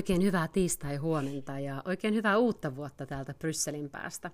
[0.00, 4.30] Oikein hyvää tiistai-huomenta ja oikein hyvää uutta vuotta täältä Brysselin päästä.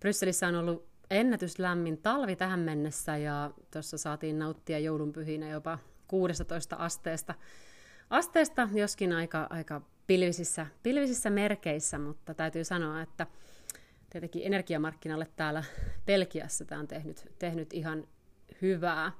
[0.00, 7.34] Brysselissä on ollut ennätyslämmin talvi tähän mennessä ja tuossa saatiin nauttia joulunpyhinä jopa 16 asteesta,
[8.10, 13.26] asteesta joskin aika, aika pilvisissä, pilvisissä merkeissä, mutta täytyy sanoa, että
[14.10, 15.64] tietenkin energiamarkkinalle täällä
[16.06, 18.08] Belgiassa tämä on tehnyt, tehnyt ihan
[18.62, 19.12] hyvää.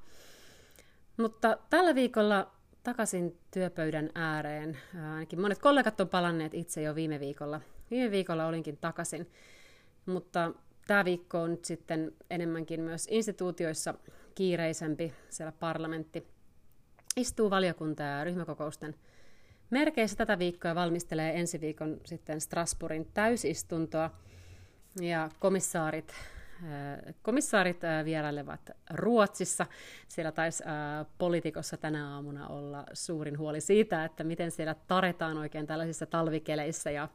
[1.17, 4.79] Mutta tällä viikolla takaisin työpöydän ääreen.
[5.15, 7.61] Ainakin monet kollegat on palanneet itse jo viime viikolla.
[7.91, 9.31] Viime viikolla olinkin takaisin,
[10.07, 10.53] mutta
[10.87, 13.95] tämä viikko on nyt sitten enemmänkin myös instituutioissa
[14.35, 15.13] kiireisempi.
[15.31, 16.27] Siellä parlamentti
[17.17, 18.95] istuu valiokunta- ja ryhmäkokousten
[19.71, 24.11] merkeissä tätä viikkoa ja valmistelee ensi viikon sitten Strasbourgin täysistuntoa.
[25.01, 26.15] Ja komissaarit
[27.23, 29.67] komissaarit vierailevat Ruotsissa.
[30.09, 30.65] Siellä taisi
[31.19, 37.09] politikossa tänä aamuna olla suurin huoli siitä, että miten siellä taretaan oikein tällaisissa talvikeleissä ja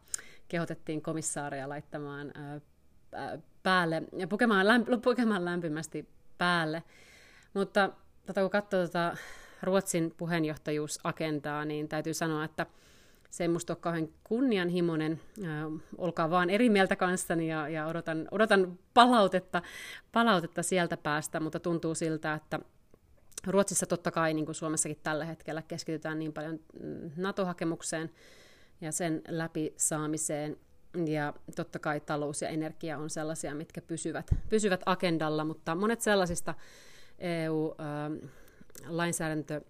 [0.48, 2.34] kehotettiin komissaaria laittamaan
[3.64, 6.84] päälle ja pukemaan, lämp- pukemaan lämpimästi päälle.
[7.54, 7.90] Mutta
[8.26, 9.18] tota, kun katsoo tota
[9.64, 12.66] Ruotsin puheenjohtajuusagendaa, niin täytyy sanoa, että
[13.30, 15.22] se ei musta ole kauhean kunnianhimoinen.
[15.44, 15.50] Äh,
[15.98, 19.62] olkaa vaan eri mieltä kanssani ja, ja odotan, odotan palautetta,
[20.12, 22.60] palautetta sieltä päästä, mutta tuntuu siltä, että
[23.48, 28.12] Ruotsissa totta kai, niin kuin Suomessakin tällä hetkellä, keskitytään niin paljon mm, NATO-hakemukseen
[28.82, 30.58] ja sen läpi saamiseen.
[31.06, 36.54] Ja totta kai talous ja energia on sellaisia, mitkä pysyvät, pysyvät agendalla, mutta monet sellaisista
[37.20, 39.62] EU-lainsäädäntö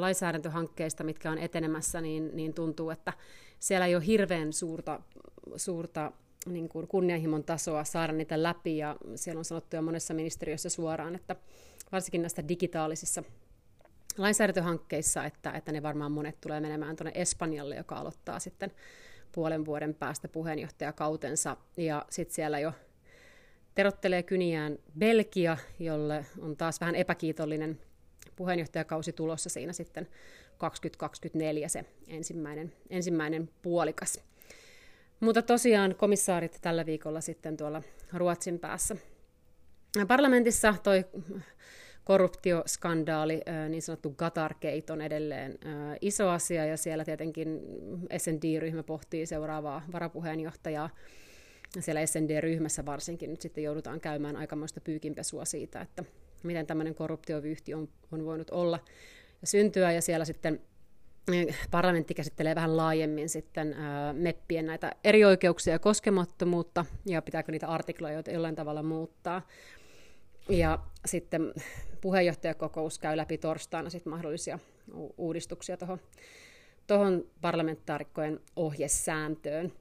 [0.00, 3.12] lainsäädäntöhankkeista, mitkä on etenemässä, niin, niin tuntuu, että
[3.58, 5.00] siellä ei ole hirveän suurta,
[5.56, 6.12] suurta
[6.46, 11.14] niin kuin kunnianhimon tasoa saada niitä läpi, ja siellä on sanottu jo monessa ministeriössä suoraan,
[11.14, 11.36] että
[11.92, 13.22] varsinkin näistä digitaalisissa
[14.18, 18.70] lainsäädäntöhankkeissa, että, että ne varmaan monet tulee menemään tuonne Espanjalle, joka aloittaa sitten
[19.32, 22.72] puolen vuoden päästä puheenjohtajakautensa, ja sitten siellä jo
[23.74, 27.80] terottelee kyniään Belgia, jolle on taas vähän epäkiitollinen
[28.36, 30.08] puheenjohtajakausi tulossa siinä sitten
[30.58, 34.24] 2024 se ensimmäinen, ensimmäinen puolikas.
[35.20, 37.82] Mutta tosiaan komissaarit tällä viikolla sitten tuolla
[38.12, 38.96] Ruotsin päässä.
[40.08, 41.04] Parlamentissa toi
[42.04, 45.58] korruptioskandaali, niin sanottu Gatargate on edelleen
[46.00, 47.60] iso asia ja siellä tietenkin
[48.18, 50.90] SND-ryhmä pohtii seuraavaa varapuheenjohtajaa.
[51.80, 56.04] Siellä SND-ryhmässä varsinkin nyt sitten joudutaan käymään aikamoista pyykinpesua siitä, että
[56.42, 58.78] miten tämmöinen korruptiovyyhti on, on voinut olla
[59.40, 60.60] ja syntyä, ja siellä sitten
[61.32, 67.52] eh, parlamentti käsittelee vähän laajemmin sitten ää, meppien näitä eri oikeuksia ja koskemattomuutta, ja pitääkö
[67.52, 69.46] niitä artikloja jollain tavalla muuttaa.
[70.48, 71.52] Ja sitten
[72.00, 74.58] puheenjohtajakokous käy läpi torstaina sitten mahdollisia
[75.18, 76.00] uudistuksia tuohon
[76.86, 79.72] tohon parlamentaarikkojen ohjesääntöön.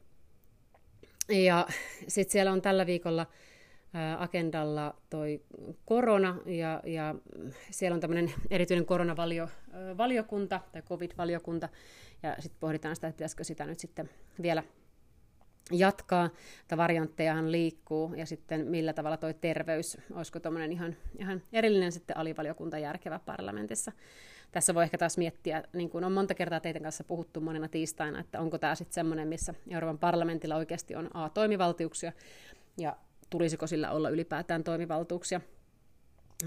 [1.30, 1.68] Ja
[2.08, 3.26] sitten siellä on tällä viikolla
[4.18, 5.42] agendalla toi
[5.86, 7.16] korona ja, ja
[7.72, 11.70] siellä on tämmöinen erityinen koronavaliokunta tai covid-valiokunta
[12.24, 14.10] ja sitten pohditaan sitä, että pitäisikö sitä nyt sitten
[14.42, 14.64] vielä
[15.72, 16.30] jatkaa,
[16.62, 22.18] että varianttejahan liikkuu ja sitten millä tavalla toi terveys, olisiko tuommoinen ihan, ihan erillinen sitten
[22.18, 23.92] alivaliokunta järkevä parlamentissa.
[24.52, 28.20] Tässä voi ehkä taas miettiä, niin kuin on monta kertaa teidän kanssa puhuttu monena tiistaina,
[28.20, 32.12] että onko tämä sitten semmoinen, missä Euroopan parlamentilla oikeasti on A, toimivaltiuksia
[32.78, 32.98] ja
[33.30, 35.42] tulisiko sillä olla ylipäätään toimivaltuuksia.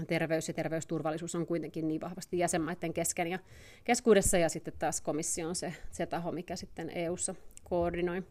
[0.07, 3.39] Terveys ja terveysturvallisuus on kuitenkin niin vahvasti jäsenmaiden kesken ja
[3.83, 8.23] keskuudessa, ja sitten taas komissio on se, se taho, mikä sitten EU-ssa koordinoi.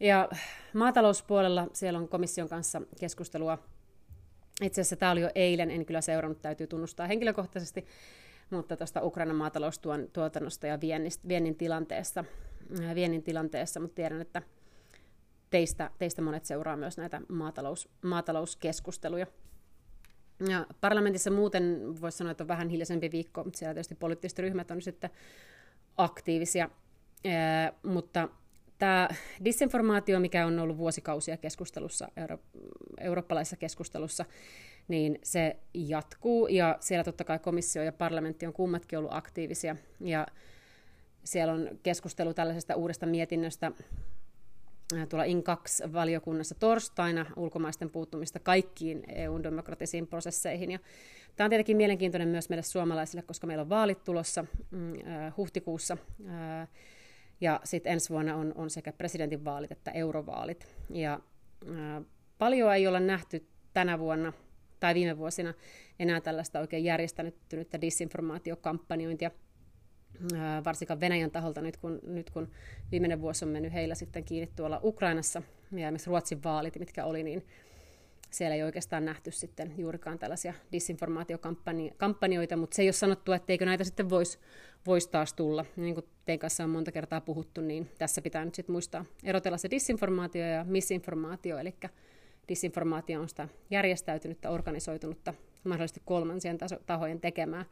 [0.00, 0.28] Ja
[0.74, 3.58] maatalouspuolella siellä on komission kanssa keskustelua.
[4.62, 7.86] Itse asiassa tämä oli jo eilen, en kyllä seurannut, täytyy tunnustaa henkilökohtaisesti,
[8.50, 10.78] mutta tuosta Ukrainan maataloustuotannosta ja
[11.28, 12.24] viennin tilanteessa,
[12.94, 14.42] viennin tilanteessa, mutta tiedän, että
[15.54, 19.26] teistä, teistä monet seuraa myös näitä maatalous, maatalouskeskusteluja.
[20.48, 24.82] Ja parlamentissa muuten voisi sanoa, että on vähän hiljaisempi viikko, siellä tietysti poliittiset ryhmät on
[24.82, 25.10] sitten
[25.96, 26.70] aktiivisia.
[27.24, 28.28] Ee, mutta
[28.78, 29.08] tämä
[29.44, 32.38] disinformaatio, mikä on ollut vuosikausia keskustelussa, euro,
[33.00, 34.24] eurooppalaisessa keskustelussa,
[34.88, 40.26] niin se jatkuu, ja siellä totta kai komissio ja parlamentti on kummatkin ollut aktiivisia, ja
[41.24, 43.72] siellä on keskustelu tällaisesta uudesta mietinnöstä,
[45.08, 50.70] tuolla IN2-valiokunnassa torstaina ulkomaisten puuttumista kaikkiin EUn demokratisiin prosesseihin.
[50.70, 50.78] Ja
[51.36, 54.92] tämä on tietenkin mielenkiintoinen myös meille suomalaisille, koska meillä on vaalit tulossa mm,
[55.36, 55.96] huhtikuussa.
[57.40, 60.68] Ja sitten ensi vuonna on, on sekä presidentinvaalit että eurovaalit.
[60.90, 61.20] Ja
[62.38, 64.32] paljon ei olla nähty tänä vuonna
[64.80, 65.54] tai viime vuosina
[65.98, 69.30] enää tällaista oikein järjestänyttynyttä disinformaatiokampanjointia.
[70.64, 72.48] Varsinkaan Venäjän taholta nyt kun, nyt kun
[72.92, 77.22] viimeinen vuosi on mennyt heillä sitten kiinni tuolla Ukrainassa, ja esimerkiksi Ruotsin vaalit, mitkä oli,
[77.22, 77.46] niin
[78.30, 83.84] siellä ei oikeastaan nähty sitten juurikaan tällaisia disinformaatiokampanjoita, mutta se ei ole sanottu, etteikö näitä
[83.84, 84.38] sitten voisi
[84.86, 85.64] vois taas tulla.
[85.76, 89.58] Niin kuin teidän kanssa on monta kertaa puhuttu, niin tässä pitää nyt sitten muistaa erotella
[89.58, 91.74] se disinformaatio ja misinformaatio, eli
[92.48, 95.34] disinformaatio on sitä järjestäytynyttä, organisoitunutta,
[95.64, 97.64] mahdollisesti kolmansien tahojen tekemää,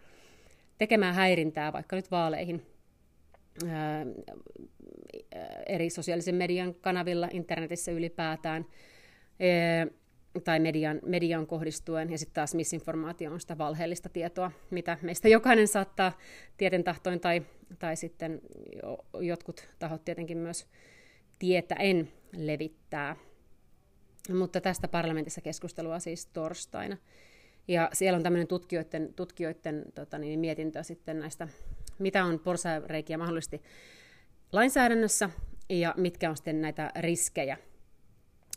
[0.78, 2.66] tekemää häirintää vaikka nyt vaaleihin
[3.68, 4.06] ää,
[5.66, 8.66] eri sosiaalisen median kanavilla, internetissä ylipäätään,
[9.40, 9.86] ää,
[10.44, 15.68] tai median, median kohdistuen, ja sitten taas misinformaatio on sitä valheellista tietoa, mitä meistä jokainen
[15.68, 16.18] saattaa
[16.56, 17.42] tieten tahtoin tai,
[17.78, 18.40] tai sitten
[19.20, 20.66] jotkut tahot tietenkin myös
[21.38, 23.16] tietäen levittää.
[24.34, 26.96] Mutta tästä parlamentissa keskustelua siis torstaina.
[27.68, 31.48] Ja siellä on tämmöinen tutkijoiden, tutkijoiden tota niin, mietintö sitten näistä,
[31.98, 33.62] mitä on porsareikiä mahdollisesti
[34.52, 35.30] lainsäädännössä
[35.68, 37.58] ja mitkä on sitten näitä riskejä.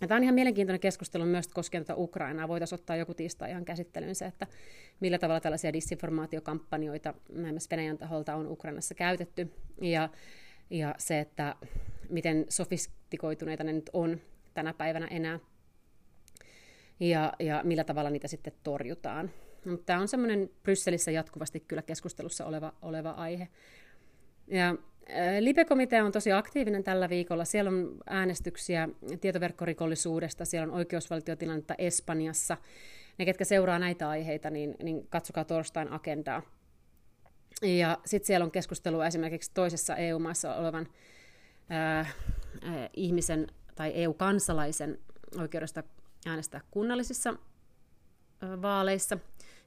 [0.01, 2.47] Ja tämä on ihan mielenkiintoinen keskustelu myös koskien tuota Ukrainaa.
[2.47, 4.47] Voitaisiin ottaa joku tiistai ihan käsittelyyn se, että
[4.99, 9.51] millä tavalla tällaisia disinformaatiokampanjoita myös Venäjän taholta on Ukrainassa käytetty.
[9.81, 10.09] Ja,
[10.69, 11.55] ja se, että
[12.09, 14.21] miten sofistikoituneita ne nyt on
[14.53, 15.39] tänä päivänä enää
[16.99, 19.31] ja, ja millä tavalla niitä sitten torjutaan.
[19.65, 23.47] Mutta tämä on semmoinen Brysselissä jatkuvasti kyllä keskustelussa oleva, oleva aihe.
[24.47, 24.75] Ja
[25.39, 27.45] Libe-komitea on tosi aktiivinen tällä viikolla.
[27.45, 28.89] Siellä on äänestyksiä
[29.21, 32.57] tietoverkkorikollisuudesta, siellä on oikeusvaltiotilannetta Espanjassa.
[33.17, 36.41] Ne, ketkä seuraa näitä aiheita, niin, niin katsokaa torstain agendaa.
[37.61, 40.87] Ja sitten siellä on keskustelua esimerkiksi toisessa EU-maassa olevan
[41.69, 41.97] ää,
[42.61, 44.99] ää, ihmisen tai EU-kansalaisen
[45.39, 45.83] oikeudesta
[46.25, 47.33] äänestää kunnallisissa
[48.61, 49.17] vaaleissa,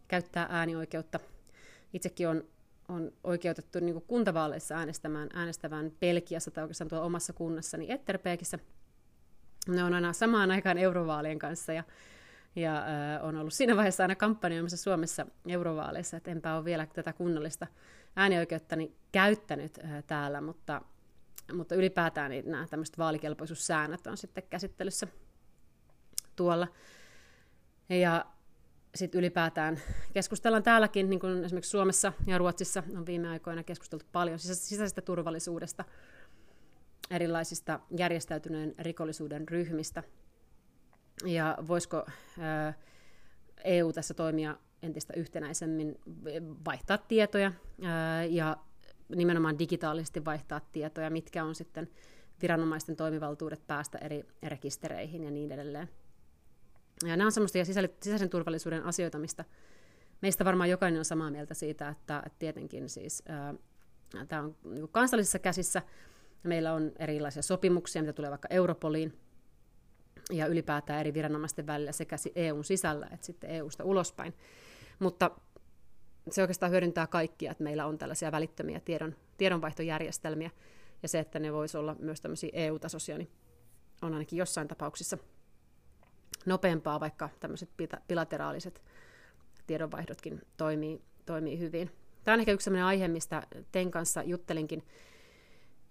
[0.09, 1.21] käyttää äänioikeutta.
[1.93, 2.45] Itsekin on,
[2.89, 8.59] on oikeutettu niin kuntavaaleissa äänestämään, äänestävään Belgiassa tai oikeastaan tuolla omassa kunnassani Etterbeekissä.
[9.69, 11.85] Ne on aina samaan aikaan eurovaalien kanssa ja,
[12.57, 17.13] ja äh, on ollut siinä vaiheessa aina kampanjoimassa Suomessa eurovaaleissa, että enpä ole vielä tätä
[17.13, 17.67] kunnallista
[18.17, 20.83] äänioikeuttani käyttänyt äh, täällä, mutta,
[21.53, 25.07] mutta ylipäätään niin nämä tämmöiset vaalikelpoisuussäännöt on sitten käsittelyssä
[26.39, 26.69] tuolla.
[27.89, 28.27] Ja
[28.95, 29.81] sitten ylipäätään
[30.13, 35.85] keskustellaan täälläkin, niin kuin esimerkiksi Suomessa ja Ruotsissa on viime aikoina keskusteltu paljon sisäisestä turvallisuudesta,
[37.11, 40.03] erilaisista järjestäytyneen rikollisuuden ryhmistä.
[41.25, 42.07] Ja voisiko
[43.65, 45.99] EU tässä toimia entistä yhtenäisemmin,
[46.65, 47.53] vaihtaa tietoja
[48.31, 48.57] ja
[49.17, 51.89] nimenomaan digitaalisesti vaihtaa tietoja, mitkä on sitten
[52.43, 55.89] viranomaisten toimivaltuudet päästä eri rekistereihin ja niin edelleen.
[57.07, 59.45] Ja nämä on semmoisia sisäisen turvallisuuden asioita, mistä
[60.21, 63.55] meistä varmaan jokainen on samaa mieltä siitä, että, että tietenkin siis ää,
[64.29, 65.83] tämä on niin kansallisissa käsissä.
[66.43, 69.19] Meillä on erilaisia sopimuksia, mitä tulee vaikka Europoliin
[70.33, 74.35] ja ylipäätään eri viranomaisten välillä sekä EUn sisällä että sitten EUsta ulospäin.
[74.99, 75.31] Mutta
[76.31, 80.51] se oikeastaan hyödyntää kaikkia, että meillä on tällaisia välittömiä tiedon, tiedonvaihtojärjestelmiä,
[81.03, 83.31] ja se, että ne voisi olla myös tämmöisiä EU-tasoisia, niin
[84.03, 85.19] on ainakin jossain tapauksissa
[86.47, 87.71] nopeampaa, vaikka tämmöiset
[88.09, 88.83] bilateraaliset
[89.67, 91.91] tiedonvaihdotkin toimii, toimii hyvin.
[92.25, 93.43] Tämä on ehkä yksi sellainen aihe, mistä
[93.73, 94.83] tein kanssa juttelinkin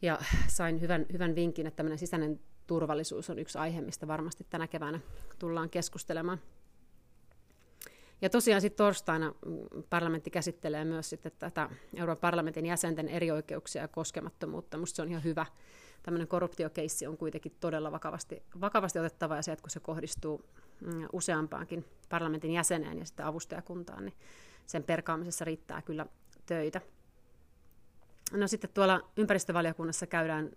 [0.02, 4.68] ja sain hyvän, hyvän vinkin, että tämmöinen sisäinen turvallisuus on yksi aihe, mistä varmasti tänä
[4.68, 5.00] keväänä
[5.40, 6.42] tullaan keskustelemaan.
[8.22, 9.34] Ja tosiaan sitten torstaina
[9.90, 14.78] parlamentti käsittelee myös sitten tätä Euroopan parlamentin jäsenten erioikeuksia ja koskemattomuutta.
[14.78, 15.46] Minusta se on ihan hyvä,
[16.08, 20.46] tämmöinen korruptiokeissi on kuitenkin todella vakavasti, vakavasti otettava ja se, että kun se kohdistuu
[20.82, 24.14] mm, useampaankin parlamentin jäseneen ja sitten avustajakuntaan, niin
[24.66, 26.06] sen perkaamisessa riittää kyllä
[26.46, 26.82] töitä.
[28.32, 30.50] No sitten tuolla ympäristövaliokunnassa käydään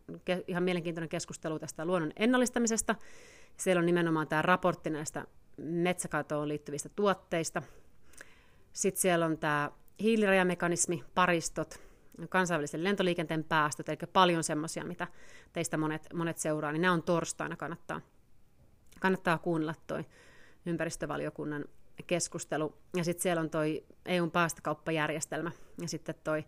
[0.49, 2.95] ihan mielenkiintoinen keskustelu tästä luonnon ennallistamisesta.
[3.57, 5.26] Siellä on nimenomaan tämä raportti näistä
[5.59, 7.62] metsäkatoon liittyvistä tuotteista.
[8.73, 11.89] Sitten siellä on tämä hiilirajamekanismi, paristot,
[12.28, 15.06] kansainvälisen lentoliikenteen päästöt, eli paljon semmoisia, mitä
[15.52, 18.00] teistä monet, monet seuraa, niin nämä on torstaina, kannattaa,
[19.00, 20.04] kannattaa kuunnella toi
[20.66, 21.64] ympäristövaliokunnan
[22.06, 22.74] keskustelu.
[22.96, 25.50] Ja sitten siellä on toi EUn päästökauppajärjestelmä
[25.82, 26.44] ja sitten toi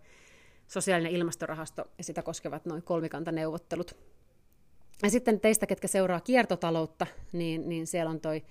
[0.68, 3.96] sosiaalinen ilmastorahasto ja sitä koskevat noin kolmikantaneuvottelut.
[5.02, 8.42] Ja sitten teistä, ketkä seuraa kiertotaloutta, niin, niin siellä on toi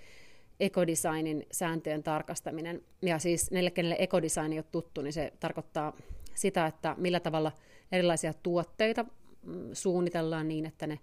[0.60, 2.84] ekodesignin sääntöjen tarkastaminen.
[3.02, 5.94] Ja siis neille, kenelle ekodesign ei ole tuttu, niin se tarkoittaa
[6.36, 7.52] sitä, että millä tavalla
[7.92, 9.06] erilaisia tuotteita
[9.44, 11.00] mm, suunnitellaan niin, että ne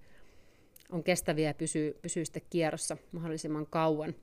[0.90, 4.14] on kestäviä ja pysyy, pysyy sitten kierrossa mahdollisimman kauan.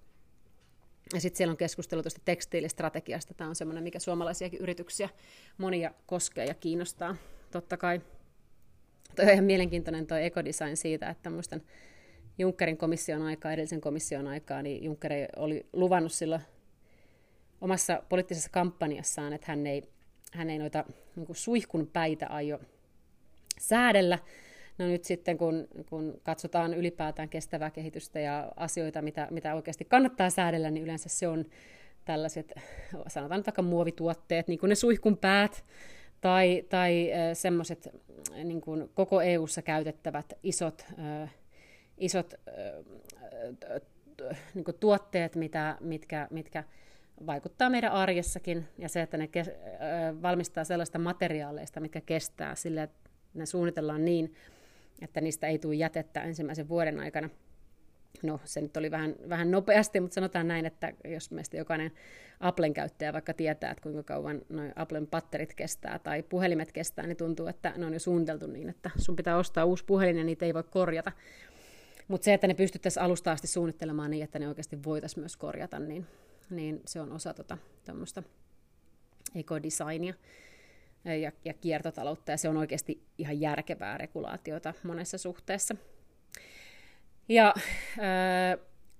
[1.13, 3.33] Ja sitten siellä on keskustelu tuosta tekstiilistrategiasta.
[3.33, 5.09] Tämä on semmoinen, mikä suomalaisiakin yrityksiä
[5.57, 7.15] monia koskee ja kiinnostaa.
[7.51, 8.01] totta kai.
[9.15, 11.61] Toi on ihan mielenkiintoinen tuo ekodesign siitä, että muistan
[12.37, 16.41] Junckerin komission aikaa, edellisen komission aikaa, niin Juncker oli luvannut silloin
[17.61, 19.83] omassa poliittisessa kampanjassaan, että hän ei,
[20.35, 22.59] hän ei noita niin kuin suihkun päitä aio
[23.59, 24.19] säädellä.
[24.77, 30.29] No nyt sitten, kun, kun katsotaan ylipäätään kestävää kehitystä ja asioita, mitä, mitä oikeasti kannattaa
[30.29, 31.45] säädellä, niin yleensä se on
[32.05, 32.53] tällaiset,
[33.07, 35.63] sanotaan vaikka muovituotteet, niin kuin ne suihkun päät,
[36.21, 37.89] tai, tai semmoiset
[38.43, 40.85] niin kuin koko EU-ssa käytettävät isot,
[41.97, 42.33] isot
[44.53, 46.63] niin kuin tuotteet, mitä, mitkä, mitkä
[47.25, 49.29] vaikuttaa meidän arjessakin, ja se, että ne
[50.21, 54.33] valmistaa sellaista materiaaleista, mitkä kestää sille, että ne suunnitellaan niin,
[55.01, 57.29] että niistä ei tule jätettä ensimmäisen vuoden aikana.
[58.23, 61.91] No, se nyt oli vähän, vähän nopeasti, mutta sanotaan näin, että jos meistä jokainen
[62.39, 67.17] Applen käyttäjä vaikka tietää, että kuinka kauan noin Applen patterit kestää tai puhelimet kestää, niin
[67.17, 70.45] tuntuu, että ne on jo suunniteltu niin, että sun pitää ostaa uusi puhelin ja niitä
[70.45, 71.11] ei voi korjata.
[72.07, 75.79] Mutta se, että ne pystyttäisiin alusta asti suunnittelemaan niin, että ne oikeasti voitaisiin myös korjata,
[75.79, 76.05] niin,
[76.49, 77.57] niin se on osa tuota,
[79.35, 80.13] ekodesignia
[81.21, 85.75] ja, ja kiertotaloutta, ja se on oikeasti ihan järkevää regulaatiota monessa suhteessa.
[87.29, 87.53] Ja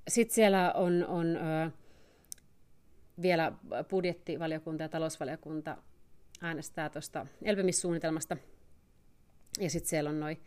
[0.07, 1.71] sitten siellä on, on äh,
[3.21, 3.51] vielä
[3.89, 5.77] budjettivaliokunta ja talousvaliokunta
[6.41, 8.37] äänestää tuosta elpymissuunnitelmasta,
[9.59, 10.41] ja sitten siellä on noin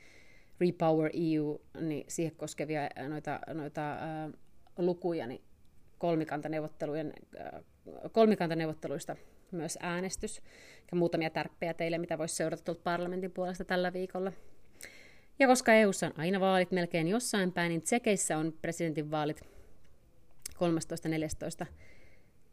[0.61, 4.33] Repower EU, niin siihen koskevia noita, noita äh,
[4.79, 5.48] lukuja, niin
[5.99, 7.65] kolmikantaneuvottelujen, äh,
[8.13, 9.17] kolmikantaneuvotteluista
[9.51, 10.43] myös äänestys
[10.91, 14.33] ja muutamia tärppejä teille, mitä voisi seurata tuolta parlamentin puolesta tällä viikolla.
[15.39, 19.41] Ja koska EU:ssa on aina vaalit melkein jossain päin, niin Tsekeissä on presidentinvaalit
[20.55, 21.67] 13.14.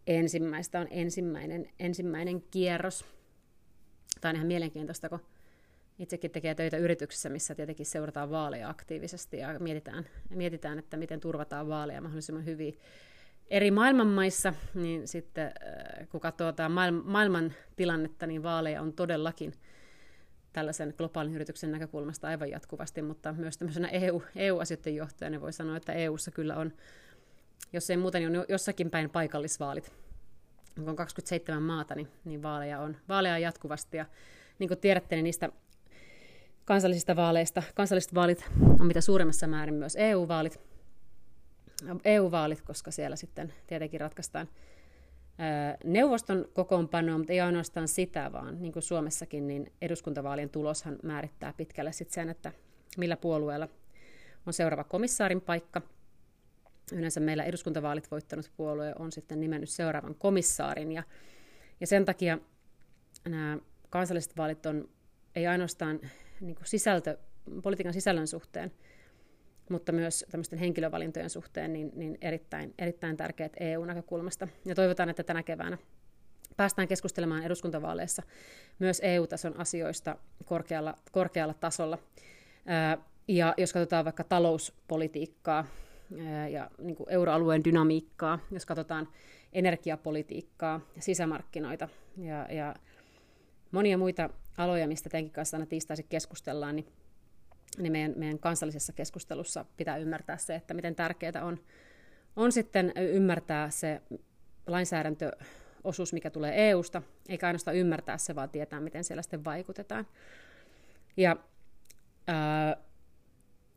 [0.08, 3.06] ensimmäistä on ensimmäinen, ensimmäinen kierros.
[4.22, 5.20] Tämä on ihan mielenkiintoista, kun
[6.00, 11.68] itsekin tekee töitä yrityksessä, missä tietenkin seurataan vaaleja aktiivisesti ja mietitään, mietitään että miten turvataan
[11.68, 12.80] vaaleja mahdollisimman hyvin
[13.50, 16.54] eri maailmanmaissa, niin sitten äh, kun katsoo
[17.04, 19.54] maailman tilannetta, niin vaaleja on todellakin
[20.54, 25.78] tällaisen globaalin yrityksen näkökulmasta aivan jatkuvasti, mutta myös tämmöisenä EU, EU-asioiden johtajana niin voi sanoa,
[25.78, 26.74] että EUssa kyllä on,
[27.74, 29.92] jos ei muuten, niin on jossakin päin paikallisvaalit.
[30.76, 33.98] Kun on 27 maata, niin, niin vaaleja, on, vaaleja on jatkuvasti.
[33.98, 34.06] Ja
[34.60, 35.50] niin kuin tiedätte, niin niistä
[36.66, 38.46] kansallisista vaaleista, kansalliset vaalit
[38.80, 40.60] on mitä suuremmassa määrin myös EU-vaalit,
[42.06, 44.50] EU-vaalit, koska siellä sitten tietenkin ratkaistaan
[45.84, 51.92] neuvoston kokoonpanoa, mutta ei ainoastaan sitä, vaan niin kuin Suomessakin, niin eduskuntavaalien tuloshan määrittää pitkälle
[51.92, 52.52] sitten sen, että
[52.98, 53.68] millä puolueella
[54.46, 55.82] on seuraava komissaarin paikka.
[56.92, 61.04] Yleensä meillä eduskuntavaalit voittanut puolue on sitten nimennyt seuraavan komissaarin, ja,
[61.80, 62.38] ja sen takia
[63.30, 63.58] nämä
[63.90, 64.90] kansalliset vaalit on
[65.36, 66.00] ei ainoastaan
[66.42, 67.18] niin kuin sisältö,
[67.64, 68.72] politiikan sisällön suhteen,
[69.70, 74.48] mutta myös tämmöisten henkilövalintojen suhteen niin, niin erittäin, erittäin tärkeät EU-näkökulmasta.
[74.66, 75.78] Ja toivotaan, että tänä keväänä
[76.58, 78.24] päästään keskustelemaan eduskuntavaaleissa
[78.80, 81.98] myös EU-tason asioista korkealla, korkealla tasolla.
[83.28, 85.66] Ja jos katsotaan vaikka talouspolitiikkaa
[86.52, 89.08] ja niin euroalueen dynamiikkaa, jos katsotaan
[89.54, 92.76] energiapolitiikkaa, sisämarkkinoita ja, ja
[93.72, 96.88] monia muita aloja, mistä teidänkin kanssa aina tiistaisin keskustellaan, niin
[97.78, 101.60] niin meidän, meidän kansallisessa keskustelussa pitää ymmärtää se, että miten tärkeää on,
[102.36, 104.02] on sitten ymmärtää se
[104.68, 110.08] lainsäädäntöosuus, mikä tulee EUsta, eikä ainoastaan ymmärtää se, vaan tietää, miten siellä sitten vaikutetaan.
[111.18, 111.38] Ja
[112.28, 112.78] ää,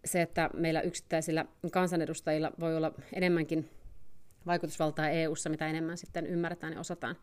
[0.05, 3.71] se, että meillä yksittäisillä kansanedustajilla voi olla enemmänkin
[4.47, 7.17] vaikutusvaltaa EUssa, mitä enemmän sitten ymmärretään ja osataan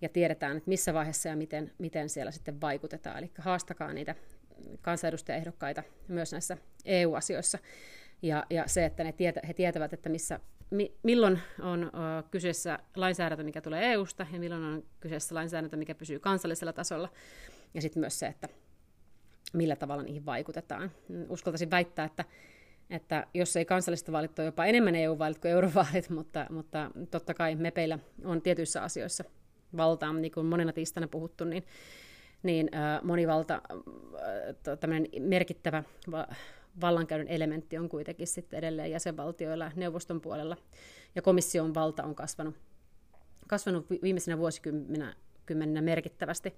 [0.00, 3.18] ja tiedetään, että missä vaiheessa ja miten, miten siellä sitten vaikutetaan.
[3.18, 4.14] Eli haastakaa niitä
[4.80, 7.58] kansanedustajaehdokkaita myös näissä EU-asioissa.
[8.22, 10.40] Ja, ja se, että ne tietä, he tietävät, että missä,
[10.70, 15.94] mi, milloin on o, kyseessä lainsäädäntö, mikä tulee EUsta, ja milloin on kyseessä lainsäädäntö, mikä
[15.94, 17.08] pysyy kansallisella tasolla.
[17.74, 18.48] Ja sitten myös se, että
[19.52, 20.90] millä tavalla niihin vaikutetaan.
[21.28, 22.24] Uskaltaisin väittää, että,
[22.90, 27.54] että jos ei kansalliset vaalit ole jopa enemmän EU-vaalit kuin eurovaalit, mutta, mutta totta kai
[27.54, 29.24] mepeillä on tietyissä asioissa
[29.76, 31.64] valtaa, niin kuin monena tiistana puhuttu, niin
[32.42, 32.70] niin
[33.02, 36.28] monivalta, äh, merkittävä va-
[36.80, 40.56] vallankäytön elementti on kuitenkin sitten edelleen jäsenvaltioilla neuvoston puolella,
[41.14, 42.54] ja komission valta on kasvanut,
[43.48, 46.54] kasvanut viimeisenä vuosikymmeninä merkittävästi.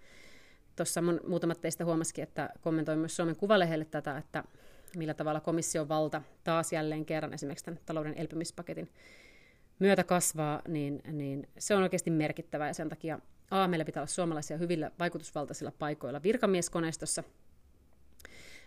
[0.77, 4.45] Tuossa muutamat teistä huomasikin, että kommentoin myös Suomen Kuvalehdelle tätä, että
[4.97, 8.91] millä tavalla komission valta taas jälleen kerran esimerkiksi tämän talouden elpymispaketin
[9.79, 13.19] myötä kasvaa, niin, niin se on oikeasti merkittävää ja sen takia
[13.53, 17.23] A, meillä pitää olla suomalaisia hyvillä vaikutusvaltaisilla paikoilla virkamieskoneistossa.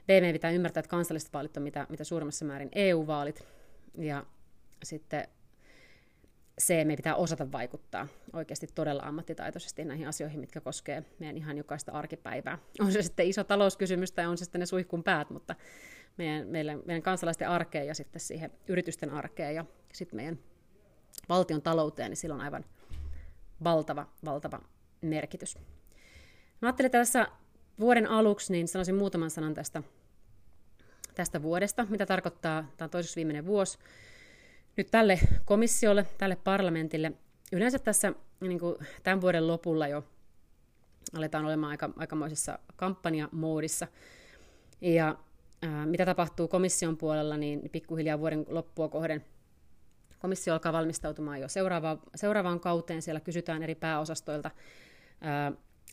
[0.05, 3.47] B, meidän pitää ymmärtää, että kansalliset vaalit on mitä, mitä suurimmassa määrin EU-vaalit.
[3.97, 4.25] Ja
[4.83, 5.27] sitten
[6.61, 11.91] C, me pitää osata vaikuttaa oikeasti todella ammattitaitoisesti näihin asioihin, mitkä koskee meidän ihan jokaista
[11.91, 12.57] arkipäivää.
[12.79, 15.55] On se sitten iso talouskysymys tai on se sitten ne suihkun päät, mutta
[16.17, 20.39] meidän, meidän, meidän kansalaisten arkeen ja sitten siihen yritysten arkeen ja sitten meidän
[21.29, 22.65] valtion talouteen, niin sillä on aivan
[23.63, 24.59] valtava, valtava
[25.07, 25.57] merkitys.
[26.61, 27.27] Mä ajattelin tässä
[27.79, 29.83] vuoden aluksi, niin sanoisin muutaman sanan tästä,
[31.15, 33.77] tästä vuodesta, mitä tarkoittaa, tämä on toiseksi viimeinen vuosi,
[34.77, 37.11] nyt tälle komissiolle, tälle parlamentille.
[37.51, 40.03] Yleensä tässä niin kuin tämän vuoden lopulla jo
[41.17, 43.87] aletaan olemaan aika, aikamoisessa kampanjamoodissa.
[44.81, 45.15] Ja
[45.61, 49.25] ää, mitä tapahtuu komission puolella, niin pikkuhiljaa vuoden loppua kohden
[50.19, 53.01] komissio alkaa valmistautumaan jo seuraavaan, seuraavaan kauteen.
[53.01, 54.63] Siellä kysytään eri pääosastoilta ää,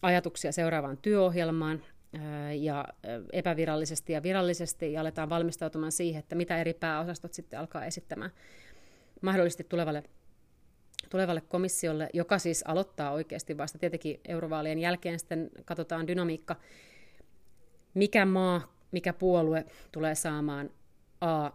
[0.02, 1.82] ajatuksia seuraavaan työohjelmaan
[2.58, 2.84] ja
[3.32, 8.30] epävirallisesti ja virallisesti ja aletaan valmistautumaan siihen, että mitä eri pääosastot sitten alkaa esittämään
[9.22, 10.02] mahdollisesti tulevalle,
[11.10, 16.56] tulevalle komissiolle, joka siis aloittaa oikeasti vasta tietenkin eurovaalien jälkeen sitten katsotaan dynamiikka,
[17.94, 20.70] mikä maa, mikä puolue tulee saamaan
[21.20, 21.50] A.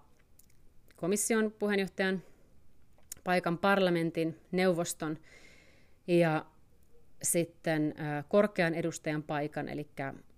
[0.95, 2.21] komission puheenjohtajan
[3.24, 5.17] paikan parlamentin, neuvoston
[6.07, 6.45] ja
[7.24, 7.95] sitten
[8.27, 9.88] korkean edustajan paikan, eli,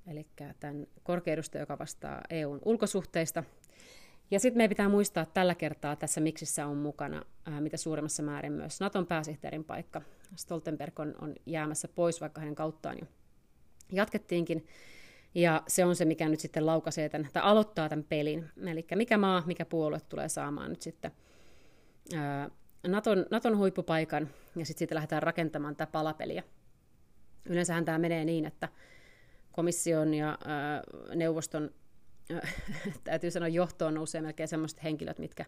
[0.08, 0.28] eli
[0.60, 3.44] tämän korkean edustajan, joka vastaa EUn ulkosuhteista–
[4.32, 7.22] ja sitten meidän pitää muistaa että tällä kertaa tässä miksissä on mukana
[7.60, 10.02] mitä suuremmassa määrin myös Naton pääsihteerin paikka.
[10.36, 13.08] Stoltenberg on, on jäämässä pois, vaikka hänen kauttaan jo
[13.92, 14.66] jatkettiinkin.
[15.36, 18.50] Ja se on se, mikä nyt sitten laukaisee tämän, tai aloittaa tämän pelin.
[18.68, 21.12] Eli mikä maa, mikä puolue tulee saamaan nyt sitten
[22.16, 22.50] ää,
[22.88, 26.44] Naton, Naton huippupaikan, ja sitten siitä lähdetään rakentamaan tätä palapeliä.
[27.46, 28.70] Yleensähän tämä menee niin, että
[29.52, 30.84] komission ja ää,
[31.16, 31.72] neuvoston
[33.04, 35.46] täytyy sanoa, johtoon nousee melkein sellaiset henkilöt, mitkä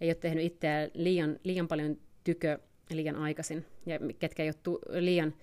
[0.00, 2.58] ei ole tehnyt itseään liian, liian paljon tykö
[2.90, 5.34] liian aikaisin, ja ketkä ei ole liian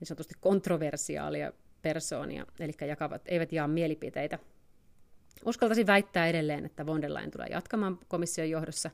[0.00, 1.52] niin sanotusti kontroversiaalia
[1.82, 4.38] persoonia, eli jakavat, eivät jaa mielipiteitä.
[5.44, 8.90] Uskaltaisin väittää edelleen, että von der Leyen tulee jatkamaan komission johdossa.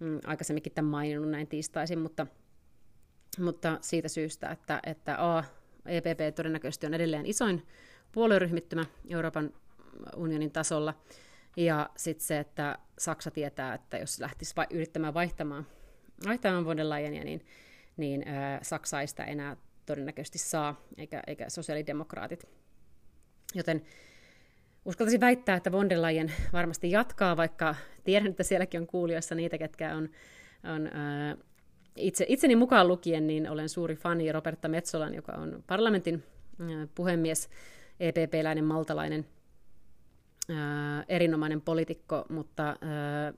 [0.00, 2.26] Mm, aikaisemminkin tämän maininnut näin tiistaisin, mutta,
[3.38, 5.44] mutta siitä syystä, että, että A,
[5.86, 7.66] EPP todennäköisesti on edelleen isoin
[8.12, 9.52] puolueryhmittymä Euroopan
[10.16, 10.94] unionin tasolla.
[11.56, 15.66] Ja sitten se, että Saksa tietää, että jos lähtisi va- yrittämään vaihtamaan,
[16.26, 17.46] vaihtamaan von der Leyenia, niin,
[17.96, 22.44] niin ää, Saksa ei sitä enää todennäköisesti saa, eikä, eikä sosiaalidemokraatit.
[23.54, 23.82] Joten
[24.84, 27.74] uskaltaisin väittää, että von der Leyen varmasti jatkaa, vaikka
[28.04, 30.08] tiedän, että sielläkin on kuulijoissa niitä, ketkä on,
[30.74, 31.36] on ää,
[31.98, 36.22] itse, itseni mukaan lukien, niin olen suuri fani Roberta Metsolan, joka on parlamentin
[36.60, 37.48] ää, puhemies,
[38.00, 39.26] EPP-läinen maltalainen–
[40.50, 42.76] äh, erinomainen poliitikko, mutta äh,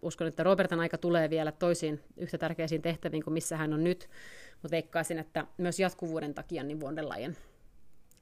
[0.03, 4.11] uskon, että Robertan aika tulee vielä toisiin yhtä tärkeisiin tehtäviin kuin missä hän on nyt,
[4.53, 7.37] mutta veikkaisin, että myös jatkuvuuden takia niin Leyen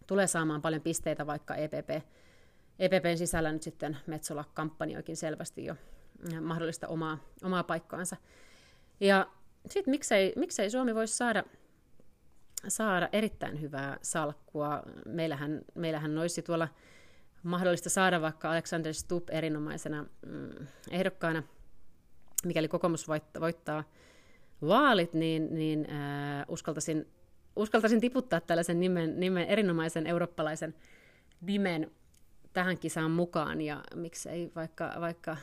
[0.06, 1.90] tulee saamaan paljon pisteitä, vaikka EPP,
[2.78, 5.74] EPPn sisällä nyt sitten Metsola kampanjoikin selvästi jo
[6.40, 8.16] mahdollista omaa, omaa paikkaansa.
[9.00, 9.26] Ja
[9.66, 11.44] sitten miksei, miksei Suomi voisi saada,
[12.68, 14.82] saada erittäin hyvää salkkua.
[15.06, 16.68] Meillähän, meillähän olisi tuolla
[17.42, 21.42] mahdollista saada vaikka Alexander Stubb erinomaisena mm, ehdokkaana,
[22.44, 23.08] mikäli kokoomus
[23.40, 23.84] voittaa
[24.62, 27.06] vaalit, niin, niin äh, uskaltaisin,
[27.56, 30.74] uskaltaisin tiputtaa tällaisen nimen, nimen, erinomaisen eurooppalaisen
[31.40, 31.90] nimen
[32.52, 35.36] tähän kisaan mukaan, ja miksei vaikka, vaikka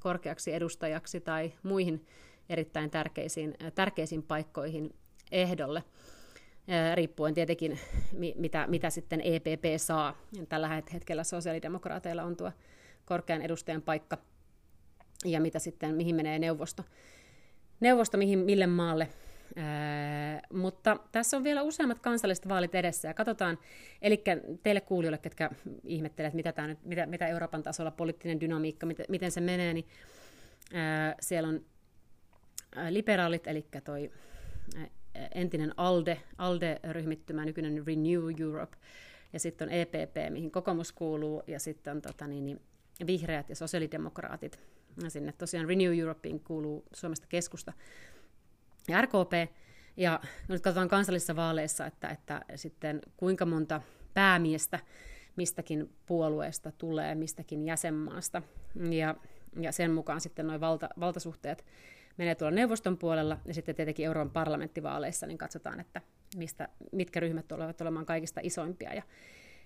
[0.00, 2.06] korkeaksi edustajaksi tai muihin
[2.52, 4.94] erittäin tärkeisiin, tärkeisiin paikkoihin
[5.30, 5.82] ehdolle
[6.94, 7.78] riippuen tietenkin,
[8.36, 10.16] mitä, mitä sitten EPP saa.
[10.48, 12.52] Tällä hetkellä sosiaalidemokraateilla on tuo
[13.04, 14.18] korkean edustajan paikka,
[15.24, 16.84] ja mitä sitten, mihin menee neuvosto.
[17.80, 19.08] Neuvosto, mihin, mille maalle.
[19.56, 23.58] Ää, mutta tässä on vielä useammat kansalliset vaalit edessä, ja katsotaan,
[24.02, 24.24] eli
[24.62, 25.50] teille kuulijoille, ketkä
[25.84, 29.86] ihmettelevät, mitä, tämä nyt, mitä, mitä Euroopan tasolla poliittinen dynamiikka, miten, miten se menee, niin
[30.72, 31.64] ää, siellä on
[32.90, 34.10] liberaalit, eli toi
[35.34, 38.76] entinen ALDE, ALDE-ryhmittymä, nykyinen Renew Europe,
[39.32, 42.60] ja sitten on EPP, mihin kokoomus kuuluu, ja sitten on tota, niin, niin,
[43.06, 44.60] vihreät ja sosiaalidemokraatit.
[45.02, 47.72] Ja sinne tosiaan Renew Europeen kuuluu Suomesta keskusta
[48.88, 49.52] ja RKP.
[49.96, 53.80] Ja nyt katsotaan kansallisissa vaaleissa, että, että sitten kuinka monta
[54.14, 54.78] päämiestä
[55.36, 58.42] mistäkin puolueesta tulee, mistäkin jäsenmaasta.
[58.90, 59.14] Ja,
[59.60, 61.64] ja sen mukaan sitten noin valta, valtasuhteet
[62.16, 66.00] menee tuolla neuvoston puolella, ja sitten tietenkin Euroopan parlamenttivaaleissa, niin katsotaan, että
[66.36, 68.94] mistä, mitkä ryhmät tulevat olemaan kaikista isoimpia.
[68.94, 69.02] Ja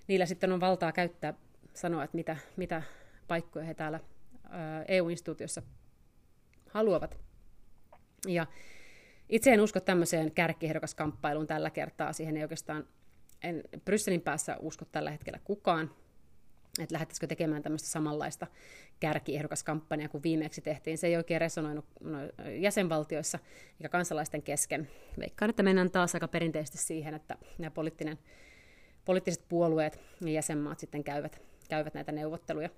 [0.09, 1.35] niillä sitten on valtaa käyttää,
[1.75, 2.83] sanoa, että mitä, mitä
[3.29, 4.01] paikkoja he täällä
[4.89, 5.63] EU-instituutiossa
[6.71, 7.19] haluavat.
[8.27, 8.47] Ja
[9.29, 12.13] itse en usko tämmöiseen kärkkiehdokas-kamppailuun tällä kertaa.
[12.13, 12.89] Siihen ei oikeastaan,
[13.43, 15.91] en Brysselin päässä usko tällä hetkellä kukaan,
[16.83, 18.47] että lähdettäisikö tekemään tämmöistä samanlaista
[19.01, 20.99] kärkiehdokaskampanjaa kuin viimeksi tehtiin.
[20.99, 22.19] Se ei oikein resonoinut no,
[22.61, 23.39] jäsenvaltioissa
[23.73, 24.89] eikä kansalaisten kesken.
[25.19, 28.19] Veikkaan, että mennään taas aika perinteisesti siihen, että nämä poliittinen,
[29.05, 32.69] poliittiset puolueet ja jäsenmaat sitten käyvät, käyvät näitä neuvotteluja.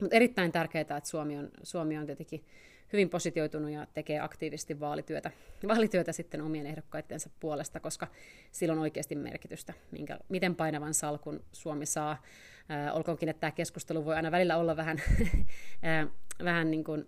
[0.00, 2.44] Mutta erittäin tärkeää, että Suomi on, Suomi on tietenkin
[2.92, 5.30] hyvin positioitunut ja tekee aktiivisesti vaalityötä,
[5.68, 8.06] vaalityötä sitten omien ehdokkaittensa puolesta, koska
[8.52, 12.22] sillä on oikeasti merkitystä, minkä, miten painavan salkun Suomi saa.
[12.70, 14.96] Äh, olkoonkin, että tämä keskustelu voi aina välillä olla vähän,
[15.84, 16.08] äh,
[16.44, 17.06] vähän niin kuin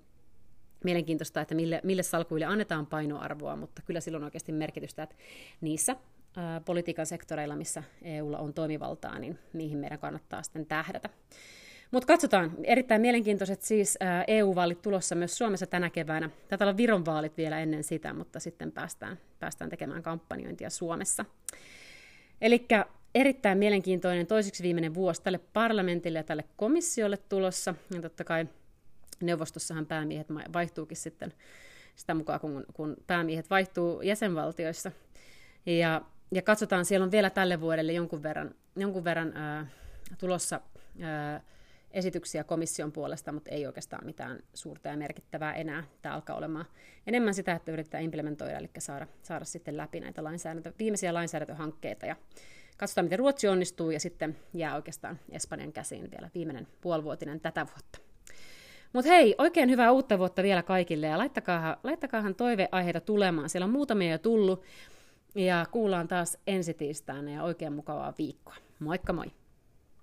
[0.85, 5.17] mielenkiintoista, että mille, mille salkuille annetaan painoarvoa, mutta kyllä silloin oikeasti merkitystä, että
[5.61, 11.11] niissä äh, politiikan sektoreilla, missä EUlla on toimivaltaa, niin niihin meidän kannattaa sitten tähdätä.
[11.91, 16.31] Mutta katsotaan, erittäin mielenkiintoiset siis EU-vaalit tulossa myös Suomessa tänä keväänä.
[16.49, 21.25] Tätä on Viron vaalit vielä ennen sitä, mutta sitten päästään, päästään tekemään kampanjointia Suomessa.
[22.41, 22.67] Eli
[23.15, 27.75] erittäin mielenkiintoinen toiseksi viimeinen vuosi tälle parlamentille ja tälle komissiolle tulossa.
[27.95, 28.47] Ja totta kai
[29.23, 31.33] neuvostossahan päämiehet vaihtuukin sitten
[31.97, 34.93] sitä mukaan, kun, kun päämiehet vaihtuu jäsenvaltioissa.
[35.67, 39.67] Ja, ja katsotaan, siellä on vielä tälle vuodelle jonkun verran, jonkun verran ää,
[40.19, 40.61] tulossa
[41.01, 41.41] ää,
[41.91, 45.85] esityksiä komission puolesta, mutta ei oikeastaan mitään suurta ja merkittävää enää.
[46.03, 46.67] Tämä alkaa olemaan
[47.07, 52.17] enemmän sitä, että yritetään implementoida, eli saada, saada sitten läpi näitä lainsäädäntö, viimeisiä lainsäädäntöhankkeita ja
[52.77, 57.99] katsotaan, miten Ruotsi onnistuu ja sitten jää oikeastaan Espanjan käsiin vielä viimeinen puolivuotinen tätä vuotta.
[58.93, 63.49] Mutta hei, oikein hyvää uutta vuotta vielä kaikille ja laittakaahan, laittakaahan toiveaiheita tulemaan.
[63.49, 64.63] Siellä on muutamia jo tullut
[65.35, 68.57] ja kuullaan taas ensi tiistaina ja oikein mukavaa viikkoa.
[68.79, 69.27] Moikka moi!